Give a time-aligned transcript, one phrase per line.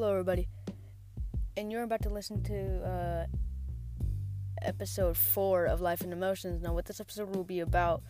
[0.00, 0.48] Hello, everybody.
[1.58, 3.26] And you're about to listen to uh,
[4.62, 6.62] episode four of Life and Emotions.
[6.62, 8.02] Now, what this episode will be about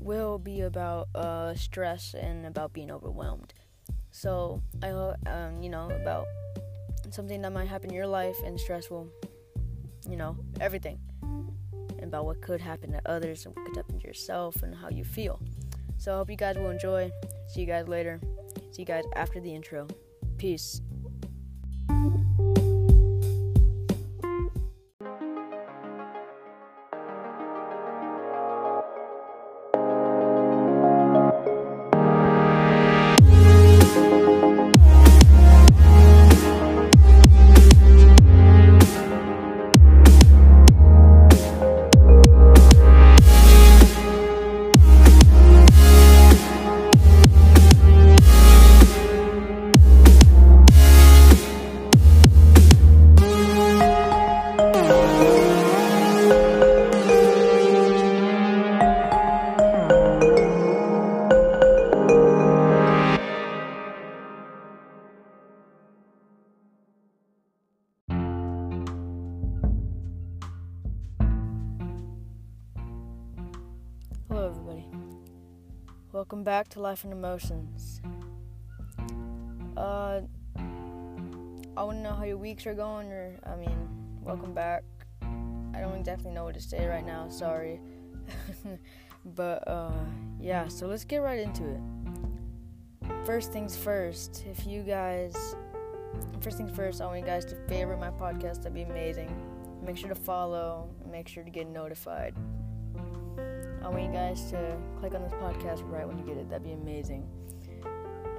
[0.00, 3.54] will be about uh, stress and about being overwhelmed.
[4.10, 6.26] So, I hope, um, you know, about
[7.10, 9.08] something that might happen in your life, and stress will,
[10.10, 10.98] you know, everything.
[11.22, 14.88] And about what could happen to others and what could happen to yourself and how
[14.88, 15.38] you feel.
[15.98, 17.12] So, I hope you guys will enjoy.
[17.46, 18.20] See you guys later.
[18.72, 19.86] See you guys after the intro.
[20.36, 20.80] Peace.
[76.42, 78.00] Welcome back to Life and Emotions.
[79.76, 80.22] Uh,
[81.76, 83.88] I want to know how your weeks are going, or I mean,
[84.22, 84.82] welcome back.
[85.22, 87.28] I don't exactly know what to say right now.
[87.28, 87.80] Sorry,
[89.24, 89.92] but uh,
[90.40, 90.66] yeah.
[90.66, 91.80] So let's get right into it.
[93.24, 94.44] First things first.
[94.50, 95.54] If you guys,
[96.40, 98.64] first things first, I want you guys to favorite my podcast.
[98.64, 99.30] That'd be amazing.
[99.80, 100.90] Make sure to follow.
[101.08, 102.34] Make sure to get notified.
[103.84, 106.48] I want you guys to click on this podcast right when you get it.
[106.48, 107.28] That'd be amazing.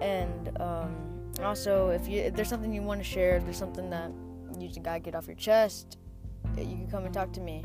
[0.00, 3.90] And um, also, if you if there's something you want to share, if there's something
[3.90, 4.12] that
[4.58, 5.98] you just gotta get off your chest,
[6.56, 7.64] you can come and talk to me.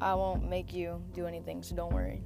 [0.00, 2.22] I won't make you do anything, so don't worry.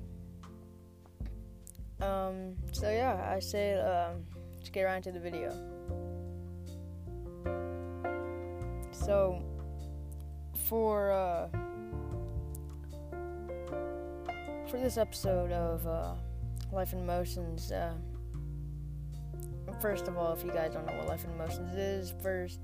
[2.01, 4.25] Um, so yeah, I say um,
[4.57, 5.51] let's get right into the video.
[8.93, 9.43] So,
[10.69, 11.49] for uh,
[14.71, 16.15] for this episode of uh,
[16.71, 17.93] Life and Emotions, uh,
[19.81, 22.61] first of all, if you guys don't know what Life and Emotions is, first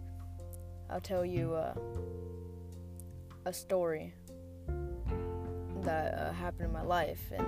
[0.88, 1.74] I'll tell you uh,
[3.44, 4.14] a story
[5.82, 7.44] that uh, happened in my life, and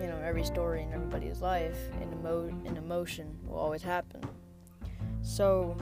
[0.00, 4.22] you know, every story in everybody's life, an, emo- an emotion will always happen.
[5.22, 5.76] So,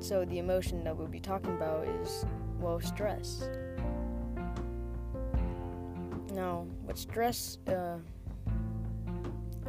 [0.00, 2.26] so the emotion that we'll be talking about is
[2.58, 3.48] well, stress.
[6.32, 7.98] Now, with stress, uh,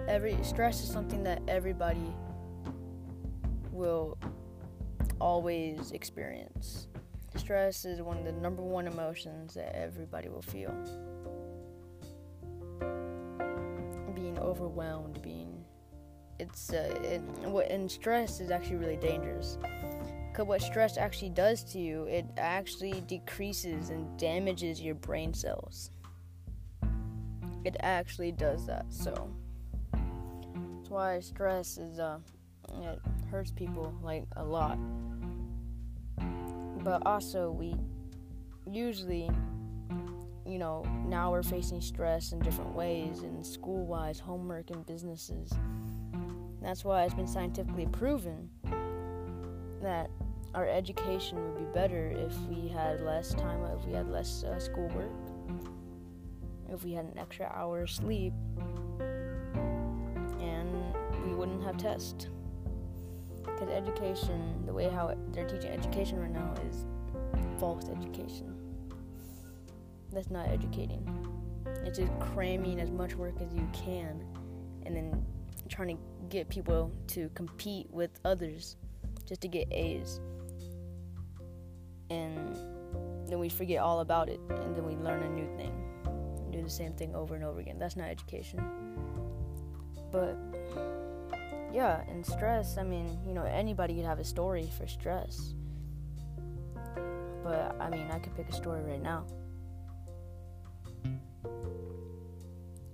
[0.07, 2.13] every stress is something that everybody
[3.72, 4.18] will
[5.19, 6.88] always experience.
[7.35, 10.73] Stress is one of the number one emotions that everybody will feel.
[14.16, 15.66] Being overwhelmed, being
[16.40, 17.22] it's uh, it,
[17.69, 19.57] and stress is actually really dangerous.
[20.35, 25.91] Because what stress actually does to you, it actually decreases and damages your brain cells.
[27.63, 28.85] It actually does that.
[28.90, 29.34] So
[29.94, 32.18] that's why stress is uh
[32.81, 33.00] it
[33.31, 34.78] hurts people like a lot.
[36.84, 37.73] But also we
[38.69, 39.29] usually
[40.46, 45.50] you know, now we're facing stress in different ways in school wise, homework and businesses.
[46.62, 48.50] That's why it's been scientifically proven
[49.81, 50.09] that
[50.55, 54.57] our education would be better if we had less time, if we had less uh,
[54.57, 55.11] schoolwork,
[56.71, 58.33] if we had an extra hour of sleep,
[60.39, 60.95] and
[61.25, 62.27] we wouldn't have tests.
[63.43, 66.85] Because education, the way how they're teaching education right now is
[67.59, 68.55] false education.
[70.13, 71.05] That's not educating.
[71.84, 74.23] It's just cramming as much work as you can,
[74.85, 75.25] and then
[75.67, 78.78] trying to get people to compete with others
[79.25, 80.22] just to get A's.
[82.09, 82.55] And
[83.28, 85.73] then we forget all about it, and then we learn a new thing.
[86.05, 87.79] And do the same thing over and over again.
[87.79, 88.59] That's not education.
[90.11, 90.37] But
[91.73, 95.53] yeah, and stress, I mean, you know, anybody could have a story for stress.
[97.43, 99.25] But I mean, I could pick a story right now.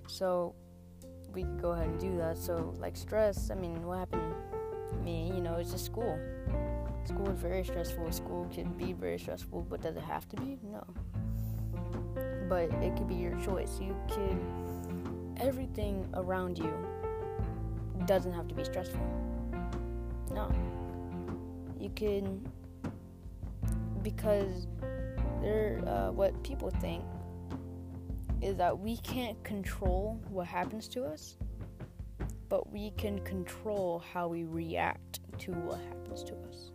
[0.07, 0.55] So
[1.33, 2.37] we could go ahead and do that.
[2.37, 4.33] So, like stress, I mean, what happened
[4.89, 6.19] to me, you know, it's just school.
[7.05, 8.11] School is very stressful.
[8.11, 10.59] School can be very stressful, but does it have to be?
[10.63, 10.85] No.
[12.47, 13.79] But it could be your choice.
[13.79, 14.39] You could
[15.41, 16.71] everything around you
[18.05, 19.01] doesn't have to be stressful.
[20.31, 20.51] No.
[21.79, 22.47] You can,
[24.03, 24.67] because
[25.41, 27.03] they're, uh, what people think
[28.41, 31.37] is that we can't control what happens to us,
[32.49, 36.70] but we can control how we react to what happens to us.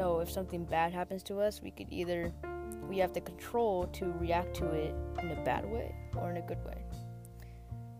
[0.00, 2.32] So if something bad happens to us, we could either
[2.88, 6.40] we have the control to react to it in a bad way or in a
[6.40, 6.82] good way.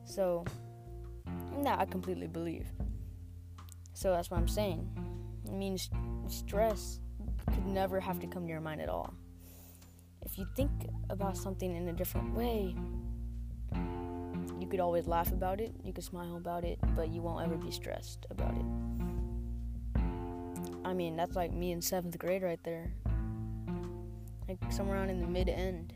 [0.07, 0.47] So
[1.63, 2.69] that I completely believe.
[3.93, 4.89] So that's what I'm saying.
[5.45, 5.91] It means
[6.29, 7.01] stress
[7.53, 9.13] could never have to come to your mind at all.
[10.23, 10.71] If you think
[11.11, 12.75] about something in a different way,
[14.59, 17.57] you could always laugh about it, you could smile about it, but you won't ever
[17.57, 18.90] be stressed about it.
[20.91, 22.93] I mean, that's like me in seventh grade right there.
[24.49, 25.93] Like somewhere around in the mid end.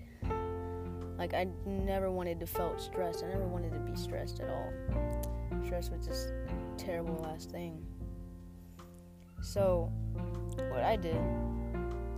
[1.18, 3.24] Like I never wanted to felt stressed.
[3.24, 4.72] I never wanted to be stressed at all.
[5.64, 6.32] Stress was just
[6.76, 7.84] terrible last thing.
[9.42, 9.90] So
[10.70, 11.20] what I did,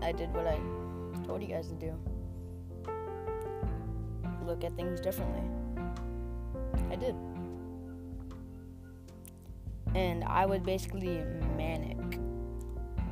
[0.02, 0.60] I did what I
[1.26, 1.94] told you guys to do.
[4.44, 5.48] Look at things differently.
[6.90, 7.14] I did.
[9.94, 11.24] And I would basically
[11.56, 11.75] manic.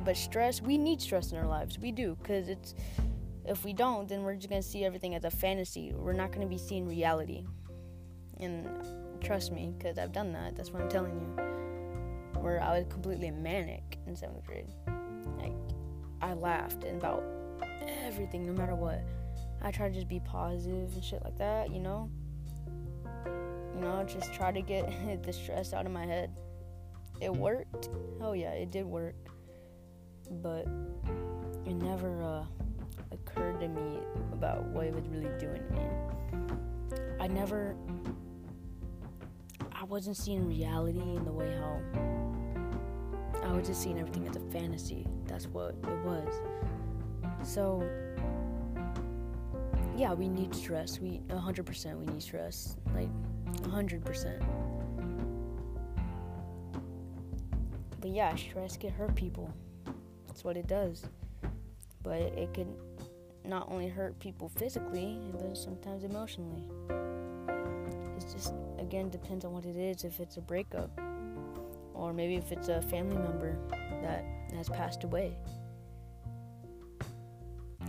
[0.05, 1.79] But stress, we need stress in our lives.
[1.79, 2.75] We do, because it's
[3.43, 5.93] if we don't, then we're just gonna see everything as a fantasy.
[5.95, 7.45] We're not gonna be seeing reality.
[8.39, 8.67] And
[9.19, 10.55] trust me, because I've done that.
[10.55, 12.39] That's what I'm telling you.
[12.39, 14.67] Where I was completely manic in seventh grade.
[15.39, 15.53] Like
[16.21, 17.23] I laughed about
[18.03, 19.01] everything, no matter what.
[19.63, 22.11] I tried to just be positive and shit like that, you know.
[23.73, 26.31] You know, just try to get the stress out of my head.
[27.21, 27.89] It worked.
[28.21, 29.15] Oh yeah, it did work.
[30.31, 30.67] But
[31.65, 32.45] it never uh,
[33.11, 33.99] occurred to me
[34.33, 35.85] about what it was really doing to me.
[37.19, 37.75] I never
[39.71, 41.79] I wasn't seeing reality in the way how
[43.43, 45.05] I was just seeing everything as a fantasy.
[45.25, 46.33] That's what it was.
[47.43, 47.87] So
[49.95, 50.99] yeah, we need stress.
[50.99, 52.77] We 100% we need stress.
[52.93, 53.09] Like
[53.61, 54.45] 100%.
[58.01, 59.53] But yeah, stress can hurt people.
[60.45, 61.01] What it does.
[62.03, 62.75] But it can
[63.43, 66.61] not only hurt people physically, but sometimes emotionally.
[68.15, 70.03] It just again depends on what it is.
[70.03, 70.91] If it's a breakup,
[71.95, 73.57] or maybe if it's a family member
[74.03, 74.23] that
[74.55, 75.35] has passed away.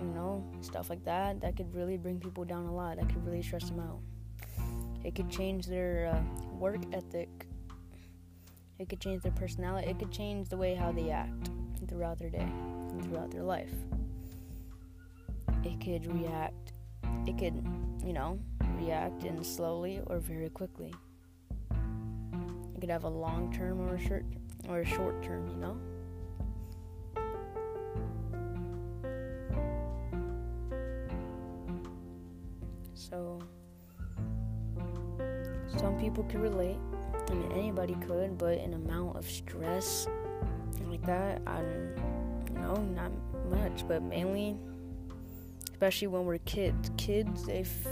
[0.01, 1.43] You know, stuff like that.
[1.43, 2.97] That could really bring people down a lot.
[2.97, 4.01] That could really stress them out.
[5.05, 7.29] It could change their uh, work ethic.
[8.79, 9.91] It could change their personality.
[9.91, 11.51] It could change the way how they act
[11.89, 12.49] throughout their day
[12.91, 13.73] and throughout their life.
[15.65, 16.73] It could react.
[17.27, 17.67] It could,
[18.05, 18.39] you know,
[18.79, 20.95] react in slowly or very quickly.
[21.71, 24.25] It could have a long term or a short
[24.69, 25.77] or a short term, you know.
[32.95, 33.39] So
[35.77, 36.77] some people can relate.
[37.29, 40.07] I mean, anybody could, but an amount of stress
[40.91, 43.13] like that, I don't, know, not
[43.51, 44.57] much, but mainly,
[45.71, 46.91] especially when we're kids.
[46.97, 47.87] Kids, they f-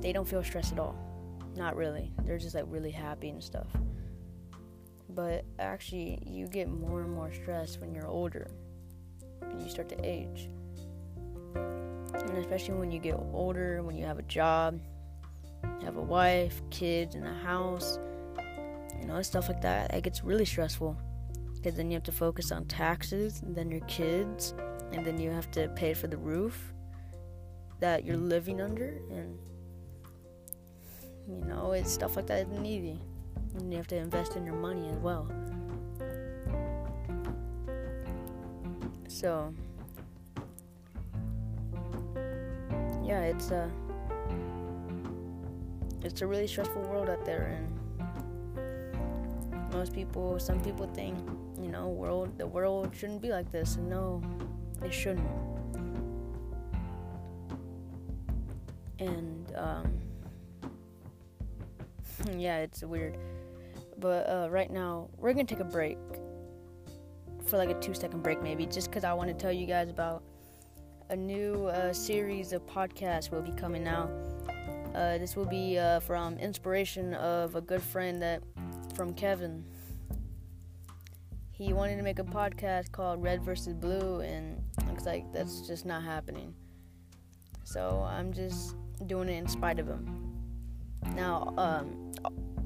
[0.00, 0.96] they don't feel stressed at all.
[1.56, 2.12] Not really.
[2.24, 3.68] They're just like really happy and stuff.
[5.08, 8.50] But actually, you get more and more stressed when you're older
[9.42, 10.48] and you start to age.
[11.54, 14.80] And especially when you get older, when you have a job,
[15.82, 17.98] have a wife, kids, and a house,
[18.98, 19.92] you know, stuff like that.
[19.92, 20.96] It gets really stressful
[21.62, 24.54] because then you have to focus on taxes, and then your kids,
[24.92, 26.72] and then you have to pay for the roof
[27.78, 28.28] that you're mm.
[28.28, 29.38] living under, and
[31.28, 33.00] you know, it's stuff like that isn't easy.
[33.54, 35.30] And you have to invest in your money as well.
[39.06, 39.54] So,
[43.04, 43.70] yeah, it's a
[46.02, 47.81] it's a really stressful world out there, and
[49.72, 51.18] most people, some people think,
[51.60, 54.22] you know, world the world shouldn't be like this, and no,
[54.82, 55.26] it shouldn't.
[58.98, 60.00] And um,
[62.38, 63.16] yeah, it's weird.
[63.98, 65.98] But uh, right now, we're gonna take a break
[67.46, 69.90] for like a two second break, maybe, just because I want to tell you guys
[69.90, 70.22] about
[71.10, 74.10] a new uh, series of podcasts will be coming out.
[74.94, 78.42] Uh, this will be uh, from inspiration of a good friend that
[78.94, 79.64] from Kevin.
[81.50, 85.86] He wanted to make a podcast called Red versus Blue, and looks like that's just
[85.86, 86.54] not happening.
[87.64, 88.74] So I'm just
[89.06, 90.32] doing it in spite of him.
[91.14, 92.12] Now, um,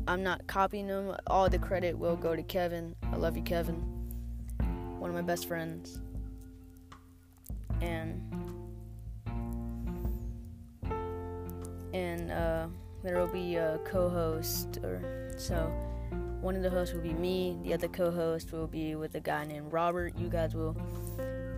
[0.09, 1.15] I'm not copying him.
[1.27, 2.95] All the credit will go to Kevin.
[3.13, 3.77] I love you, Kevin.
[4.99, 6.01] One of my best friends.
[7.81, 8.23] And
[11.93, 12.67] and uh,
[13.03, 15.71] there will be a co-host, or so
[16.41, 17.59] one of the hosts will be me.
[17.63, 20.17] The other co-host will be with a guy named Robert.
[20.17, 20.77] You guys will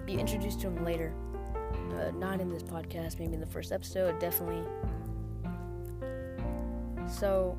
[0.07, 1.13] be introduced to him later.
[1.95, 4.63] Uh, not in this podcast, maybe in the first episode, definitely.
[7.09, 7.57] So,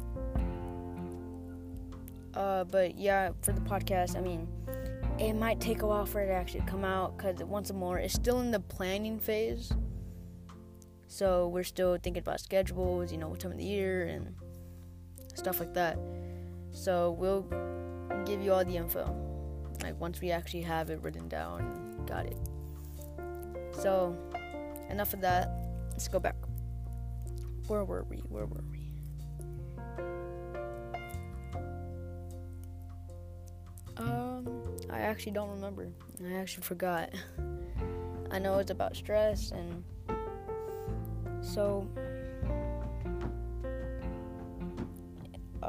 [2.33, 4.47] uh, but yeah, for the podcast, I mean,
[5.19, 8.13] it might take a while for it to actually come out because once more, it's
[8.13, 9.71] still in the planning phase.
[11.07, 14.35] So we're still thinking about schedules, you know, what time of the year and
[15.35, 15.97] stuff like that.
[16.71, 17.41] So we'll
[18.25, 19.05] give you all the info,
[19.81, 22.37] like once we actually have it written down, got it.
[23.71, 24.15] So
[24.89, 25.49] enough of that.
[25.91, 26.35] Let's go back.
[27.67, 28.17] Where were we?
[28.29, 28.91] Where were we?
[33.97, 34.47] Um,
[34.89, 35.89] I actually don't remember.
[36.25, 37.13] I actually forgot.
[38.31, 39.83] I know it's about stress and
[41.41, 41.87] so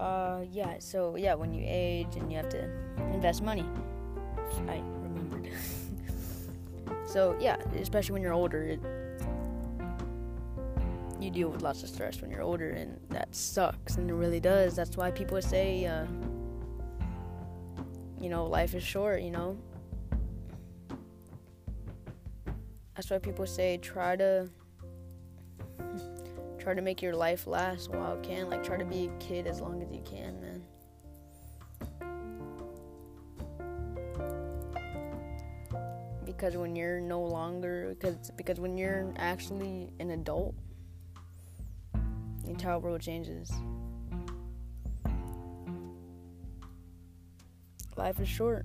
[0.00, 2.70] uh yeah, so yeah, when you age and you have to
[3.12, 3.66] invest money.
[4.66, 5.50] I remembered.
[7.06, 8.80] so yeah, especially when you're older, it,
[11.20, 14.40] you deal with lots of stress when you're older and that sucks and it really
[14.40, 14.74] does.
[14.74, 16.06] That's why people say uh
[18.18, 19.56] you know, life is short, you know.
[22.94, 24.48] That's why people say try to
[26.60, 28.50] try to make your life last while it can.
[28.50, 30.62] Like try to be a kid as long as you can, man.
[36.24, 40.54] Because when you're no longer because because when you're actually an adult,
[42.44, 43.50] the entire world changes.
[47.96, 48.64] Life is short.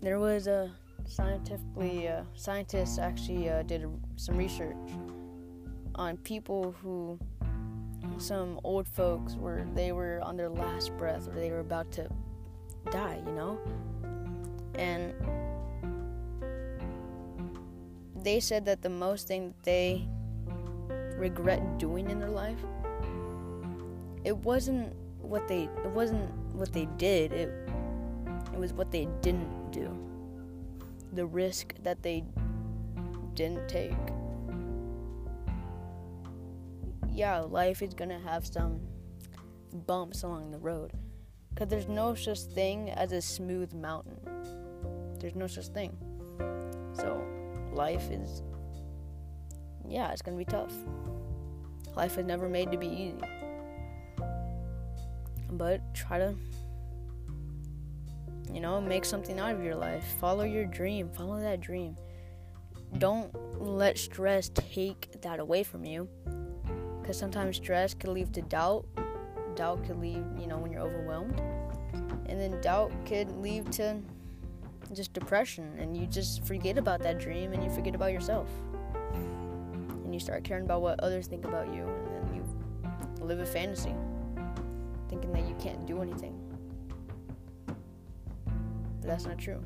[0.00, 0.70] There was a
[1.08, 3.84] scientifically uh, scientists actually uh, did
[4.16, 4.76] some research
[5.94, 7.18] on people who
[8.18, 12.08] some old folks were they were on their last breath or they were about to
[12.90, 13.58] die, you know,
[14.74, 15.12] and
[18.22, 20.08] they said that the most thing that they
[21.16, 22.58] regret doing in their life
[24.24, 27.50] it wasn't what they it wasn't what they did it
[28.52, 29.88] it was what they didn't do
[31.12, 32.24] the risk that they
[33.34, 33.92] didn't take.
[37.10, 38.80] Yeah life is gonna have some
[39.86, 40.92] bumps along the road
[41.50, 44.18] because there's no such thing as a smooth mountain.
[45.18, 45.96] There's no such thing.
[46.92, 47.24] So
[47.72, 48.42] life is
[49.88, 50.72] yeah it's gonna be tough.
[51.96, 53.20] Life is never made to be easy.
[55.50, 56.34] But try to
[58.52, 60.04] you know make something out of your life.
[60.20, 61.08] Follow your dream.
[61.10, 61.96] Follow that dream.
[62.98, 66.08] Don't let stress take that away from you.
[67.00, 68.86] Because sometimes stress can lead to doubt.
[69.54, 71.40] Doubt could lead you know when you're overwhelmed.
[72.26, 74.00] And then doubt could lead to
[74.94, 78.48] just depression and you just forget about that dream and you forget about yourself.
[80.04, 83.46] And you start caring about what others think about you and then you live a
[83.46, 83.94] fantasy
[85.08, 86.37] thinking that you can't do anything.
[89.08, 89.62] That's not true.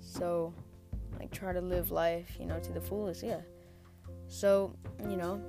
[0.00, 0.54] So,
[1.18, 3.42] like, try to live life, you know, to the fullest, yeah.
[4.28, 4.74] So,
[5.06, 5.42] you know,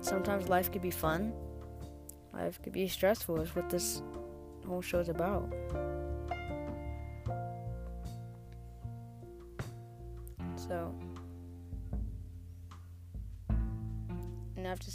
[0.00, 1.32] sometimes life could be fun,
[2.32, 4.00] life could be stressful, is what this
[4.64, 5.52] whole show's about.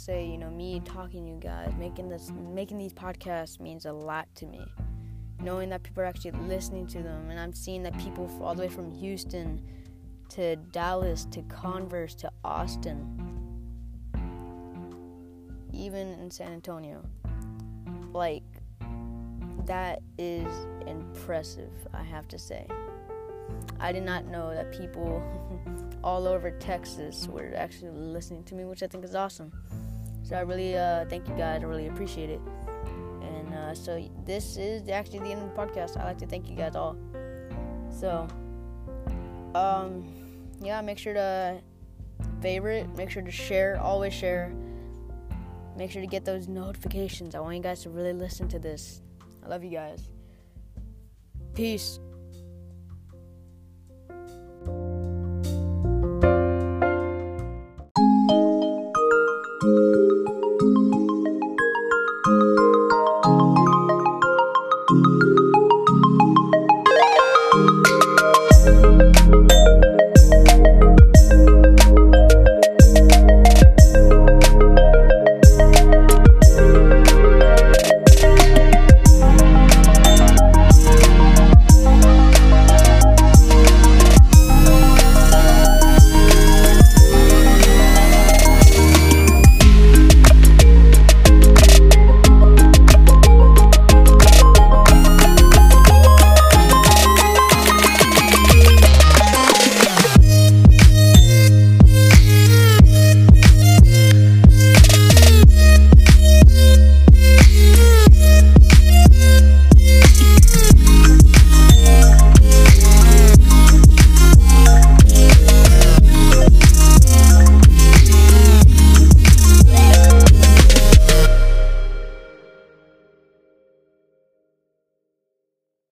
[0.02, 3.92] Say, you know, me talking to you guys, making this, making these podcasts means a
[3.92, 4.60] lot to me.
[5.40, 8.62] Knowing that people are actually listening to them, and I'm seeing that people all the
[8.62, 9.62] way from Houston
[10.30, 13.18] to Dallas to Converse to Austin,
[15.72, 17.02] even in San Antonio,
[18.12, 18.44] like
[19.66, 20.52] that is
[20.86, 21.72] impressive.
[21.92, 22.66] I have to say.
[23.78, 25.22] I did not know that people
[26.04, 29.52] all over Texas were actually listening to me, which I think is awesome.
[30.32, 31.62] So I really uh, thank you guys.
[31.62, 32.40] I really appreciate it.
[33.20, 36.00] And uh, so this is actually the end of the podcast.
[36.00, 36.96] I like to thank you guys all.
[37.90, 38.26] So,
[39.54, 40.10] um,
[40.62, 41.60] yeah, make sure to
[42.40, 44.54] favorite, make sure to share, always share.
[45.76, 47.34] Make sure to get those notifications.
[47.34, 49.02] I want you guys to really listen to this.
[49.44, 50.08] I love you guys.
[51.52, 52.00] Peace.